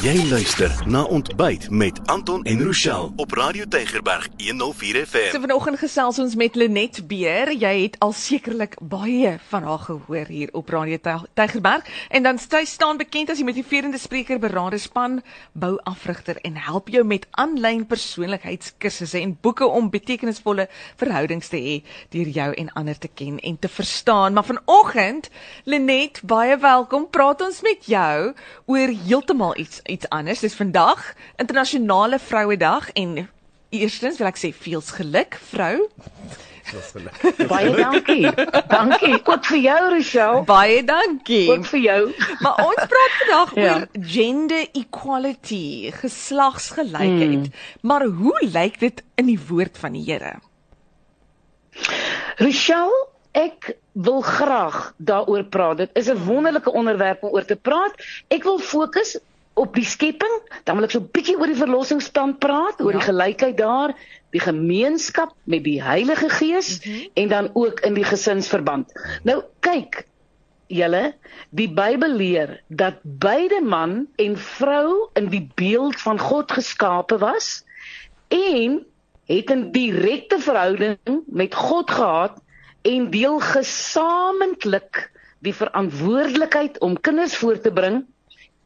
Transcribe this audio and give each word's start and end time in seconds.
Jy 0.00 0.28
luister 0.30 0.72
na 0.88 1.02
Ontbyt 1.04 1.70
met 1.70 1.98
Anton 2.08 2.44
en 2.44 2.62
Rochelle 2.64 3.10
op 3.16 3.32
Radio 3.32 3.64
Tygerberg 3.68 4.28
104 4.36 5.06
FM. 5.06 5.30
So 5.30 5.40
vanoggend 5.40 5.78
gesels 5.78 6.18
ons 6.18 6.34
met 6.40 6.54
Lenet 6.54 7.02
Beer. 7.08 7.52
Jy 7.52 7.72
het 7.82 7.98
al 8.00 8.14
sekerlik 8.16 8.78
baie 8.80 9.34
van 9.50 9.66
haar 9.68 9.82
gehoor 9.84 10.30
hier 10.32 10.48
op 10.56 10.72
Radio 10.72 10.96
Tygerberg 11.34 11.84
en 12.08 12.22
dan 12.22 12.40
sy 12.40 12.62
staan 12.64 12.96
bekend 12.96 13.28
as 13.28 13.42
die 13.42 13.44
motiverende 13.44 14.00
spreker, 14.00 14.40
beraader 14.40 14.80
span, 14.80 15.18
bouafrigter 15.52 16.40
en 16.48 16.56
help 16.56 16.88
jou 16.88 17.04
met 17.04 17.26
aanlyn 17.36 17.84
persoonlikheidskursusse 17.84 19.20
en 19.20 19.36
boeke 19.40 19.68
om 19.68 19.92
betekenisvolle 19.92 20.70
verhoudings 20.96 21.52
te 21.52 21.60
hê 21.60 21.76
deur 22.16 22.32
jou 22.40 22.48
en 22.54 22.72
ander 22.72 22.96
te 22.96 23.12
ken 23.12 23.36
en 23.36 23.60
te 23.60 23.68
verstaan. 23.68 24.32
Maar 24.32 24.48
vanoggend, 24.48 25.28
Lenet, 25.68 26.24
baie 26.24 26.56
welkom. 26.56 27.10
Praat 27.10 27.44
ons 27.44 27.60
met 27.68 27.84
jou 27.84 28.32
oor 28.64 28.96
heeltemal 29.04 29.58
iets 29.60 29.84
iets 29.90 30.08
anders. 30.08 30.40
Dis 30.40 30.54
vandag 30.54 31.14
internasionale 31.36 32.18
vrouedag 32.18 32.90
en 32.98 33.28
eerstens 33.70 34.18
wil 34.18 34.30
ek 34.30 34.40
sê 34.40 34.52
veels 34.54 34.90
geluk 34.96 35.38
vrou. 35.50 35.76
Baie 37.50 37.70
dankie. 37.74 38.30
Dankie. 38.70 39.16
Ook 39.24 39.44
vir 39.50 39.58
jou 39.58 39.78
Rochelle. 39.94 40.42
Baie 40.46 40.84
dankie. 40.86 41.50
Ook 41.50 41.66
vir 41.72 41.80
jou. 41.82 42.00
Maar 42.40 42.62
ons 42.66 42.84
praat 42.92 43.16
vandag 43.22 43.54
ja. 43.58 43.62
oor 43.62 43.86
gender 44.14 44.68
equality, 44.78 45.90
geslagsgelykheid. 45.98 47.50
Hmm. 47.50 47.52
Maar 47.80 48.06
hoe 48.06 48.38
lyk 48.52 48.78
dit 48.80 49.02
in 49.14 49.30
die 49.32 49.40
woord 49.48 49.78
van 49.78 49.98
die 49.98 50.04
Here? 50.06 50.36
Rochelle, 52.40 53.06
ek 53.36 53.74
wil 53.92 54.22
graag 54.26 54.92
daaroor 54.96 55.44
praat. 55.44 55.76
Dit 55.84 55.90
is 55.98 56.10
'n 56.10 56.22
wonderlike 56.26 56.72
onderwerp 56.72 57.22
om 57.22 57.34
oor 57.34 57.44
te 57.44 57.56
praat. 57.56 57.94
Ek 58.28 58.42
wil 58.42 58.58
fokus 58.58 59.18
op 59.54 59.74
die 59.74 59.84
skepping, 59.84 60.36
dan 60.64 60.76
wil 60.76 60.84
ek 60.84 60.94
so 60.94 61.00
'n 61.00 61.10
bietjie 61.12 61.36
oor 61.38 61.50
die 61.50 61.58
verlossingsstand 61.58 62.38
praat, 62.38 62.80
oor 62.80 62.92
ja. 62.92 62.98
die 62.98 63.08
gelykheid 63.08 63.56
daar, 63.58 63.94
die 64.30 64.40
gemeenskap 64.40 65.34
met 65.44 65.64
die 65.64 65.82
Heilige 65.82 66.28
Gees 66.28 66.78
mm 66.78 66.92
-hmm. 66.92 67.08
en 67.14 67.28
dan 67.28 67.50
ook 67.54 67.80
in 67.80 67.94
die 67.94 68.04
gesinsverband. 68.04 68.92
Nou 69.22 69.42
kyk, 69.60 70.06
julle, 70.66 71.14
die 71.50 71.68
Bybel 71.68 72.14
leer 72.14 72.60
dat 72.68 73.00
beide 73.02 73.60
man 73.60 74.06
en 74.16 74.36
vrou 74.38 75.10
in 75.18 75.28
die 75.28 75.50
beeld 75.54 76.00
van 76.00 76.18
God 76.18 76.52
geskape 76.52 77.18
was 77.18 77.64
en 78.28 78.86
het 79.26 79.50
'n 79.50 79.70
direkte 79.70 80.38
verhouding 80.38 81.22
met 81.26 81.54
God 81.54 81.90
gehad 81.90 82.40
en 82.82 83.10
deel 83.10 83.40
gesamentlik 83.40 85.10
die 85.38 85.54
verantwoordelikheid 85.54 86.78
om 86.78 87.00
kinders 87.00 87.36
voor 87.36 87.60
te 87.60 87.72
bring 87.72 88.04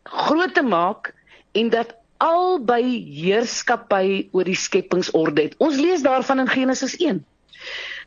groot 0.05 0.55
te 0.55 0.62
maak 0.62 1.14
en 1.52 1.70
dat 1.70 1.94
albei 2.22 3.05
heerskappy 3.08 4.28
oor 4.33 4.47
die 4.48 4.58
skepingsorde 4.58 5.48
het. 5.48 5.56
Ons 5.58 5.80
lees 5.80 6.05
daarvan 6.05 6.44
in 6.44 6.48
Genesis 6.48 6.97
1. 6.97 7.24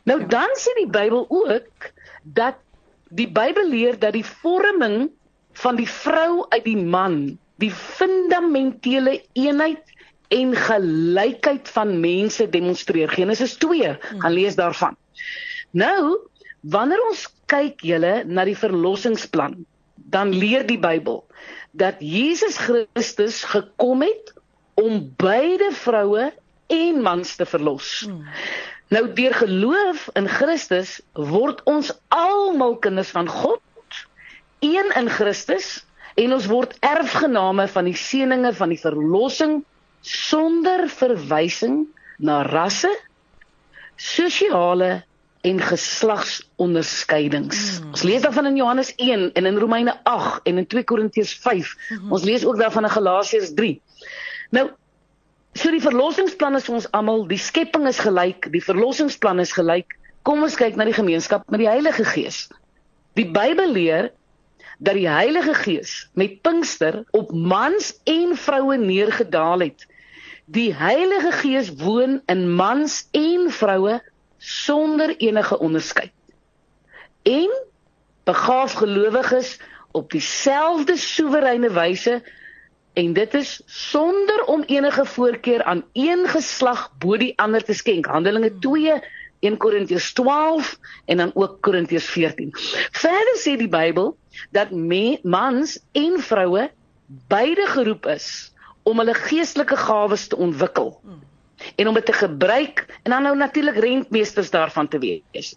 Nou 0.08 0.20
ja. 0.20 0.26
dan 0.26 0.56
sê 0.56 0.74
die 0.78 0.90
Bybel 0.90 1.26
ook 1.28 1.90
dat 2.22 2.58
die 3.08 3.28
Bybel 3.28 3.68
leer 3.68 3.98
dat 3.98 4.12
die 4.16 4.24
vorming 4.24 5.10
van 5.58 5.76
die 5.76 5.88
vrou 5.88 6.46
uit 6.48 6.64
die 6.64 6.78
man 6.78 7.38
die 7.58 7.72
fundamentele 7.74 9.18
eenheid 9.32 9.82
en 10.28 10.52
gelykheid 10.54 11.68
van 11.72 12.00
mense 12.00 12.48
demonstreer. 12.48 13.08
Genesis 13.08 13.56
2, 13.56 13.96
hm. 13.96 14.20
gaan 14.20 14.32
lees 14.32 14.54
daarvan. 14.54 14.96
Nou, 15.70 16.18
wanneer 16.60 17.00
ons 17.08 17.26
kyk 17.50 17.82
julle 17.82 18.22
na 18.28 18.44
die 18.44 18.56
verlossingsplan, 18.56 19.56
dan 19.94 20.32
leer 20.36 20.66
die 20.68 20.78
Bybel 20.80 21.24
dat 21.78 22.02
Jesus 22.02 22.58
Christus 22.58 23.44
gekom 23.46 24.02
het 24.02 24.34
om 24.78 25.14
beide 25.16 25.70
vroue 25.72 26.32
en 26.66 27.00
mans 27.02 27.36
te 27.36 27.46
verlos. 27.46 28.00
Hmm. 28.06 28.26
Nou 28.88 29.04
deur 29.12 29.34
geloof 29.34 30.08
in 30.16 30.28
Christus 30.28 30.98
word 31.12 31.60
ons 31.68 31.92
almal 32.14 32.78
kinders 32.82 33.10
van 33.14 33.28
God, 33.28 33.60
een 34.64 34.92
in 34.96 35.10
Christus 35.12 35.84
en 36.18 36.34
ons 36.34 36.48
word 36.50 36.74
erfgename 36.82 37.68
van 37.70 37.86
die 37.86 37.96
seëninge 37.98 38.54
van 38.58 38.72
die 38.72 38.80
verlossing 38.80 39.60
sonder 40.02 40.86
verwysing 40.90 41.84
na 42.18 42.40
rasse, 42.46 42.90
sosiale 43.98 45.02
en 45.40 45.60
geslagsonderskeidings. 45.60 47.78
Hmm. 47.78 47.88
Ons 47.94 48.02
lees 48.02 48.22
daarvan 48.22 48.46
in 48.46 48.56
Johannes 48.56 48.94
1 48.96 49.32
en 49.32 49.46
in 49.46 49.58
Romeine 49.58 49.98
8 50.02 50.40
en 50.42 50.58
in 50.58 50.66
2 50.66 50.84
Korintiërs 50.84 51.38
5. 51.42 51.76
Hmm. 51.88 52.12
Ons 52.12 52.22
lees 52.22 52.44
ook 52.44 52.58
daarvan 52.58 52.84
in 52.84 52.90
Galasiërs 52.90 53.54
3. 53.54 53.80
Nou 54.50 54.70
so 55.58 55.72
die 55.74 55.82
verlossingsplan 55.82 56.54
is 56.54 56.68
vir 56.68 56.76
ons 56.78 56.86
almal, 56.94 57.24
die 57.26 57.40
skepping 57.40 57.88
is 57.90 57.98
gelyk, 57.98 58.46
die 58.54 58.62
verlossingsplan 58.62 59.42
is 59.42 59.52
gelyk. 59.56 59.96
Kom 60.22 60.44
ons 60.46 60.58
kyk 60.58 60.76
na 60.78 60.86
die 60.86 60.94
gemeenskap 60.94 61.48
met 61.50 61.62
die 61.62 61.70
Heilige 61.70 62.04
Gees. 62.06 62.46
Die 63.18 63.26
Bybel 63.26 63.72
leer 63.74 64.10
dat 64.78 64.94
die 64.94 65.08
Heilige 65.10 65.56
Gees 65.58 66.06
met 66.14 66.38
Pinkster 66.46 67.02
op 67.16 67.32
mans 67.32 67.96
en 68.06 68.36
vroue 68.38 68.78
neergedaal 68.78 69.66
het. 69.66 69.88
Die 70.46 70.70
Heilige 70.74 71.32
Gees 71.40 71.72
woon 71.82 72.20
in 72.30 72.46
mans 72.54 73.08
en 73.16 73.50
vroue 73.50 73.98
sonder 74.38 75.16
enige 75.16 75.58
onderskeid. 75.58 76.12
En 77.22 77.66
begaaf 78.24 78.72
gelowiges 78.72 79.60
op 79.90 80.10
dieselfde 80.10 80.96
soewereine 80.96 81.70
wyse 81.72 82.22
en 82.92 83.12
dit 83.12 83.34
is 83.34 83.62
sonder 83.66 84.44
om 84.44 84.62
enige 84.66 85.04
voorkeur 85.04 85.62
aan 85.64 85.84
een 85.92 86.26
geslag 86.28 86.92
bo 86.98 87.16
die 87.16 87.32
ander 87.38 87.64
te 87.64 87.74
skenk. 87.74 88.06
Handelinge 88.06 88.58
2 88.58 88.92
1 89.38 89.56
Korintiërs 89.56 90.12
12 90.12 90.78
en 91.04 91.16
dan 91.16 91.30
ook 91.34 91.60
Korintiërs 91.60 92.04
14. 92.10 92.50
Verder 92.90 93.36
sê 93.38 93.54
die 93.56 93.68
Bybel 93.68 94.16
dat 94.50 94.70
me, 94.70 95.18
mans 95.22 95.78
en 95.92 96.18
vroue 96.20 96.70
beide 97.06 97.66
geroep 97.66 98.06
is 98.06 98.52
om 98.82 98.98
hulle 98.98 99.14
geestelike 99.14 99.76
gawes 99.76 100.26
te 100.26 100.36
ontwikkel. 100.36 101.00
Hmm 101.02 101.27
en 101.76 101.88
om 101.88 101.94
dit 101.94 102.06
te 102.06 102.12
gebruik 102.12 102.84
en 103.02 103.10
dan 103.10 103.22
nou 103.22 103.36
natuurlik 103.36 103.76
rentmeesters 103.76 104.50
daarvan 104.50 104.88
te 104.88 104.98
wees. 104.98 105.54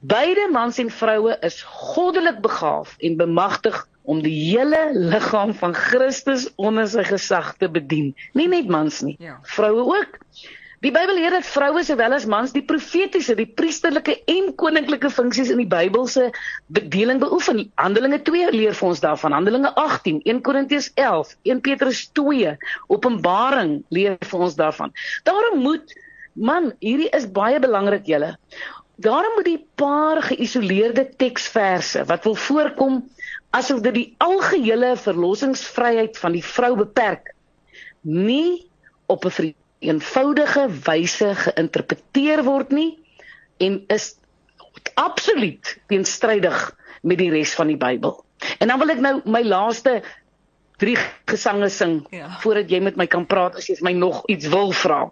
Beide 0.00 0.48
mans 0.52 0.78
en 0.78 0.90
vroue 0.90 1.36
is 1.40 1.62
goddelik 1.62 2.40
begaaf 2.40 2.94
en 2.98 3.16
bemagtig 3.16 3.88
om 4.08 4.22
die 4.22 4.34
hele 4.34 4.88
liggaam 4.94 5.52
van 5.54 5.74
Christus 5.74 6.46
onder 6.56 6.86
sy 6.88 7.02
gesag 7.08 7.56
te 7.60 7.68
bedien. 7.68 8.14
Nie 8.32 8.48
net 8.48 8.70
mans 8.70 9.02
nie, 9.04 9.16
ja. 9.20 9.36
vroue 9.42 9.84
ook. 9.98 10.18
Die 10.78 10.92
Bybel 10.94 11.16
leer 11.18 11.34
dat 11.34 11.46
vroue 11.46 11.82
sowel 11.82 12.12
as 12.14 12.24
mans 12.30 12.52
die 12.54 12.62
profetiese, 12.62 13.34
die 13.34 13.48
priesterlike 13.50 14.14
en 14.30 14.52
koninklike 14.60 15.10
funksies 15.10 15.50
in 15.50 15.58
die 15.58 15.66
Bybelse 15.66 16.28
bedeling 16.70 17.18
beoefen. 17.18 17.64
Handelinge 17.82 18.20
2 18.28 18.52
leer 18.54 18.78
vir 18.78 18.88
ons 18.92 19.02
daarvan. 19.02 19.34
Handelinge 19.34 19.72
18, 19.74 20.20
1 20.22 20.38
Korintiërs 20.46 20.92
11, 20.94 21.34
1 21.50 21.64
Petrus 21.66 22.04
2, 22.20 22.54
Openbaring 22.94 23.80
leer 23.90 24.14
vir 24.22 24.46
ons 24.46 24.54
daarvan. 24.60 24.94
Daarom 25.26 25.58
moet 25.66 25.98
man, 26.38 26.70
hierdie 26.78 27.10
is 27.10 27.26
baie 27.26 27.58
belangrik 27.58 28.06
julle. 28.06 28.36
Daarom 29.02 29.34
moet 29.34 29.50
die 29.50 29.66
paar 29.82 30.22
geïsoleerde 30.30 31.08
teksverse 31.18 32.06
wat 32.06 32.22
wil 32.26 32.38
voorkom 32.38 33.02
asof 33.50 33.82
dit 33.82 33.94
die 33.98 34.08
algehele 34.22 34.94
verlossingsvryheid 34.94 36.18
van 36.22 36.38
die 36.38 36.48
vrou 36.54 36.76
beperk, 36.78 37.32
nie 38.06 38.68
op 39.10 39.26
'n 39.26 39.34
eenvoudige 39.78 40.66
wyse 40.86 41.34
geïnterpreteer 41.44 42.42
word 42.46 42.70
nie 42.74 42.98
en 43.62 43.82
is 43.92 44.14
absoluut 44.98 45.78
teenstrydig 45.86 46.62
met 47.02 47.18
die 47.18 47.30
res 47.30 47.54
van 47.54 47.70
die 47.70 47.78
Bybel. 47.78 48.16
En 48.58 48.70
dan 48.70 48.78
wil 48.78 48.94
ek 48.94 49.02
nou 49.02 49.14
my 49.26 49.42
laaste 49.46 50.00
drie 50.78 50.96
gesange 51.26 51.68
sing 51.74 52.00
ja. 52.14 52.28
voordat 52.42 52.70
jy 52.70 52.80
met 52.82 52.98
my 52.98 53.06
kan 53.10 53.26
praat 53.26 53.58
as 53.58 53.66
jy 53.66 53.78
my 53.82 53.92
nog 53.98 54.22
iets 54.30 54.46
wil 54.50 54.70
vra. 54.72 55.06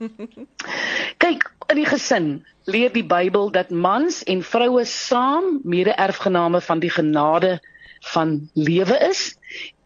Kyk, 1.22 1.48
in 1.70 1.80
die 1.80 1.88
gesin 1.88 2.28
leer 2.70 2.92
die 2.94 3.06
Bybel 3.06 3.50
dat 3.54 3.72
mans 3.74 4.22
en 4.30 4.44
vroue 4.46 4.84
saam 4.86 5.58
mede-erfgename 5.66 6.62
van 6.62 6.82
die 6.82 6.92
genade 6.94 7.56
van 8.12 8.38
lewe 8.54 8.98
is 9.08 9.32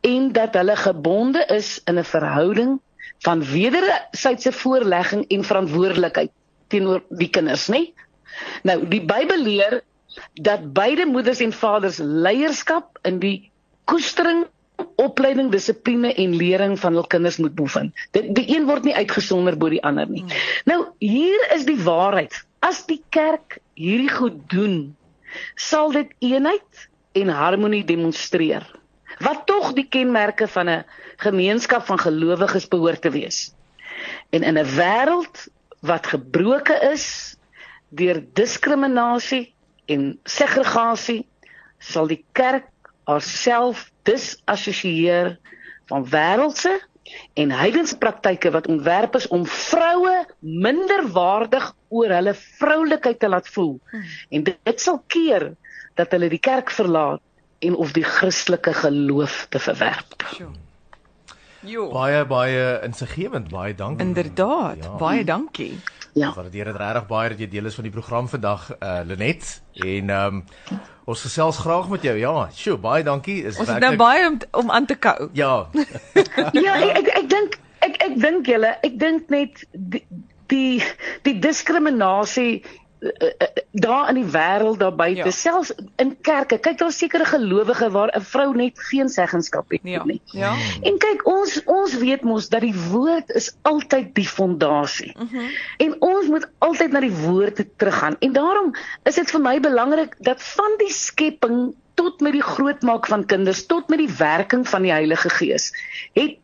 en 0.05 0.32
dat 0.37 0.56
hulle 0.56 0.76
gebonde 0.76 1.44
is 1.49 1.81
in 1.88 1.99
'n 1.99 2.05
verhouding 2.05 2.81
van 3.25 3.44
wederwysige 3.44 4.52
voorlegging 4.52 5.25
en 5.28 5.44
verantwoordelikheid 5.44 6.31
teenoor 6.70 7.02
die 7.08 7.28
kinders, 7.28 7.69
nê? 7.69 7.90
Nou, 8.62 8.78
die 8.88 9.02
Bybel 9.05 9.43
leer 9.43 9.81
dat 10.43 10.72
beide 10.72 11.06
moeders 11.06 11.43
en 11.44 11.52
vaders 11.52 11.99
leierskap 11.99 12.99
in 13.06 13.19
die 13.22 13.50
koestering, 13.90 14.44
opleiding, 15.00 15.50
dissipline 15.52 16.12
en 16.14 16.37
lering 16.37 16.78
van 16.81 16.96
hul 16.96 17.08
kinders 17.11 17.37
moet 17.43 17.55
beoefen. 17.55 17.93
Dit 18.17 18.31
die 18.37 18.46
een 18.55 18.69
word 18.69 18.87
nie 18.87 18.96
uitgesonder 18.96 19.58
bo 19.61 19.69
die 19.72 19.82
ander 19.84 20.08
nie. 20.08 20.22
Hmm. 20.22 20.46
Nou, 20.70 20.81
hier 21.02 21.50
is 21.56 21.67
die 21.69 21.78
waarheid. 21.82 22.38
As 22.64 22.84
die 22.88 23.00
kerk 23.12 23.58
hierdie 23.75 24.12
goed 24.12 24.40
doen, 24.52 24.94
sal 25.56 25.93
dit 25.96 26.12
eenheid 26.25 26.88
en 27.19 27.32
harmonie 27.34 27.84
demonstreer. 27.84 28.64
Wat 29.20 29.46
tog 29.46 29.72
die 29.76 29.88
kenmerke 29.88 30.49
van 30.49 30.69
'n 30.69 30.84
gemeenskap 31.17 31.87
van 31.87 31.99
gelowiges 31.99 32.69
behoort 32.69 33.02
te 33.02 33.11
wees. 33.11 33.55
En 34.31 34.43
in 34.43 34.58
'n 34.58 34.70
wêreld 34.76 35.49
wat 35.81 36.06
gebroke 36.06 36.76
is 36.93 37.37
deur 37.88 38.25
diskriminasie 38.32 39.55
en 39.87 40.19
segregasie, 40.25 41.26
sal 41.78 42.06
die 42.06 42.25
kerk 42.32 42.69
haarself 43.05 43.90
disassosieer 44.02 45.38
van 45.87 46.06
wêreldse 46.06 46.81
en 47.34 47.50
heidense 47.50 47.99
praktyke 47.99 48.50
wat 48.50 48.67
ontwerp 48.67 49.14
is 49.14 49.28
om 49.28 49.46
vroue 49.46 50.26
minderwaardig 50.38 51.72
oor 51.88 52.08
hulle 52.08 52.34
vroulikheid 52.34 53.19
te 53.19 53.28
laat 53.28 53.49
voel. 53.49 53.81
Hmm. 53.90 54.05
En 54.28 54.43
dit 54.43 54.81
sal 54.81 55.02
keer 55.06 55.55
dat 55.94 56.11
hulle 56.11 56.28
die 56.28 56.38
kerk 56.38 56.70
verlaat 56.70 57.20
en 57.60 57.76
of 57.76 57.92
die 57.92 58.04
Christelike 58.04 58.72
geloof 58.74 59.46
te 59.48 59.58
verwerp. 59.58 60.24
Jo. 61.60 61.90
Baie 61.92 62.24
baie 62.24 62.80
insiggewend, 62.84 63.50
baie 63.52 63.74
dankie. 63.74 64.06
Inderdaad, 64.06 64.84
ja. 64.84 64.94
baie 64.96 65.24
dankie. 65.24 65.74
Ja. 66.12 66.32
Waardeer 66.34 66.64
dit 66.64 66.76
regtig 66.76 67.06
baie 67.06 67.28
dat 67.28 67.38
jy 67.38 67.48
deel 67.52 67.68
is 67.70 67.76
van 67.76 67.86
die 67.86 67.92
program 67.92 68.28
vandag, 68.28 68.70
uh, 68.78 69.00
Lenet. 69.04 69.60
En 69.72 70.10
ehm 70.10 70.40
um, 70.40 70.80
ons 71.10 71.22
gesels 71.26 71.58
graag 71.58 71.88
met 71.88 72.02
jou. 72.06 72.16
Ja, 72.18 72.48
sjoe, 72.54 72.78
baie 72.78 73.04
dankie. 73.04 73.42
Is 73.42 73.58
ons 73.58 73.68
nou 73.68 73.78
werkelijk... 73.78 73.98
nou 73.98 74.08
baie 74.08 74.26
om, 74.30 74.64
om 74.64 74.70
aan 74.70 74.86
te 74.86 74.94
kou. 74.94 75.28
Ja. 75.32 75.68
ja, 76.66 76.74
ek 76.80 76.96
ek, 76.96 77.08
ek 77.22 77.30
dink 77.30 77.60
ek 77.78 78.02
ek 78.08 78.20
dink 78.20 78.46
julle, 78.46 78.74
ek 78.86 78.98
dink 78.98 79.28
net 79.28 79.64
die 79.72 80.04
die, 80.50 80.82
die 81.22 81.38
diskriminasie 81.38 82.62
Eh, 82.62 82.66
eh, 82.66 82.89
daar 83.73 84.08
in 84.08 84.14
die 84.14 84.31
wêreld 84.32 84.79
daar 84.79 84.94
buite 84.94 85.25
ja. 85.25 85.31
selfs 85.31 85.73
in 85.97 86.12
kerke 86.20 86.58
kyk 86.58 86.79
daar 86.79 86.93
sekere 86.93 87.25
gelowige 87.25 87.91
waar 87.91 88.12
'n 88.17 88.20
vrou 88.20 88.56
net 88.56 88.81
geen 88.91 89.08
seggenskap 89.08 89.70
het 89.70 89.81
ja. 89.82 90.05
nie. 90.05 90.20
Ja. 90.25 90.55
En 90.82 90.99
kyk 90.99 91.26
ons 91.26 91.62
ons 91.64 91.94
weet 91.97 92.23
mos 92.23 92.49
dat 92.49 92.61
die 92.61 92.75
woord 92.91 93.31
is 93.31 93.56
altyd 93.62 94.14
die 94.14 94.29
fondasie. 94.29 95.17
Mm 95.19 95.29
-hmm. 95.31 95.49
En 95.76 95.97
ons 95.99 96.26
moet 96.26 96.50
altyd 96.58 96.93
na 96.93 97.00
die 97.00 97.17
woord 97.17 97.64
teruggaan. 97.76 98.17
En 98.19 98.32
daarom 98.32 98.75
is 99.03 99.14
dit 99.14 99.31
vir 99.31 99.41
my 99.41 99.61
belangrik 99.61 100.17
dat 100.19 100.43
van 100.43 100.76
die 100.79 100.93
skepping 100.93 101.75
tot 101.94 102.20
met 102.20 102.32
die 102.32 102.43
grootmaak 102.43 103.06
van 103.06 103.26
kinders 103.26 103.67
tot 103.67 103.88
met 103.88 103.99
die 103.99 104.14
werking 104.19 104.69
van 104.69 104.82
die 104.82 104.93
Heilige 104.93 105.29
Gees 105.29 105.73
het 106.12 106.37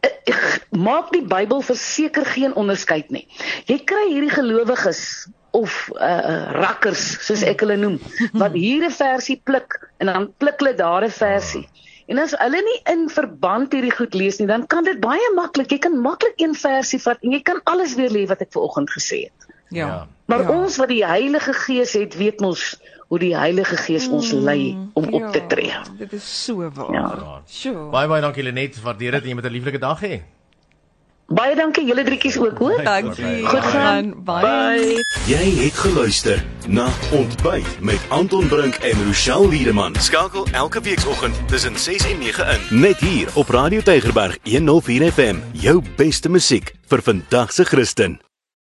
eh, 0.00 0.36
maak 0.70 1.12
die 1.12 1.24
Bybel 1.24 1.60
verseker 1.60 2.26
geen 2.26 2.54
onderskeid 2.54 3.10
nie. 3.10 3.28
Jy 3.64 3.78
kry 3.84 4.08
hierdie 4.08 4.30
gelowiges 4.30 5.28
of 5.56 5.76
uh 5.96 6.52
rakkers 6.56 7.04
soos 7.26 7.42
ek 7.46 7.64
hulle 7.64 7.78
noem 7.80 7.98
wat 8.42 8.56
hier 8.64 8.84
'n 8.84 8.94
versie 8.94 9.40
pluk 9.44 9.78
en 9.98 10.12
dan 10.12 10.30
pluk 10.38 10.60
hulle 10.62 10.74
daar 10.78 11.04
'n 11.04 11.14
versie. 11.18 11.66
En 12.06 12.18
as 12.22 12.34
hulle 12.38 12.60
nie 12.62 12.80
in 12.92 13.08
verband 13.10 13.72
hierdie 13.74 13.94
goed 13.94 14.14
lees 14.14 14.38
nie, 14.38 14.46
dan 14.46 14.66
kan 14.70 14.84
dit 14.86 15.00
baie 15.02 15.30
maklik. 15.34 15.72
Jy 15.74 15.78
kan 15.88 15.96
maklik 15.98 16.38
een 16.38 16.54
versie 16.54 17.00
vat 17.02 17.18
en 17.22 17.34
jy 17.34 17.42
kan 17.42 17.60
alles 17.64 17.96
weer 17.98 18.12
lê 18.14 18.26
wat 18.30 18.44
ek 18.44 18.52
ver 18.54 18.62
oggend 18.62 18.92
gesê 18.94 19.26
het. 19.26 19.48
Ja. 19.74 20.06
Maar 20.30 20.44
ja. 20.46 20.52
ons 20.60 20.76
wat 20.78 20.88
die 20.88 21.02
Heilige 21.06 21.52
Gees 21.52 21.96
het, 21.98 22.14
weet 22.14 22.40
mos 22.40 22.76
hoe 23.10 23.18
die 23.22 23.34
Heilige 23.36 23.76
Gees 23.78 24.06
ons 24.08 24.32
mm, 24.32 24.46
lei 24.46 24.62
om 24.98 25.04
ja, 25.06 25.10
op 25.18 25.32
te 25.34 25.42
tree. 25.50 25.74
Dit 25.98 26.12
is 26.12 26.26
so 26.44 26.70
waar. 26.74 26.94
Ja. 26.94 27.42
Sure. 27.46 27.90
Baie 27.90 28.10
baie 28.10 28.22
dankie 28.22 28.46
Lenet, 28.46 28.78
waardeer 28.82 29.18
dit 29.18 29.26
en 29.26 29.34
jy 29.34 29.38
met 29.38 29.46
'n 29.50 29.54
lieflike 29.58 29.82
dag 29.82 30.02
hê. 30.02 30.22
Baie 31.26 31.56
dankie 31.58 31.82
julle 31.86 32.04
drietjies 32.06 32.36
ook, 32.38 32.58
hoor. 32.58 32.82
Dankie. 32.86 33.46
Goed 33.46 33.64
gaan. 33.72 34.12
Bye. 34.24 34.40
Bye. 34.46 35.04
Jy 35.26 35.48
het 35.64 35.74
geluister 35.74 36.44
na 36.68 36.86
Ontbyt 37.10 37.80
met 37.80 37.98
Anton 38.08 38.46
Brink 38.48 38.74
en 38.74 39.04
Rochelle 39.06 39.48
Wiedemann. 39.48 39.94
Skakel 39.98 40.46
elke 40.52 40.80
weekoggend 40.80 41.48
tussen 41.48 41.78
6 41.78 42.10
en 42.10 42.18
9 42.18 42.46
in. 42.46 42.80
Net 42.80 42.96
hier 42.96 43.28
op 43.34 43.48
Radio 43.48 43.80
Tygerberg 43.80 44.38
104 44.42 45.12
FM. 45.12 45.36
Jou 45.52 45.82
beste 45.96 46.28
musiek 46.28 46.72
vir 46.86 47.02
vandag 47.02 47.52
se 47.52 47.64
Christen. 47.64 48.25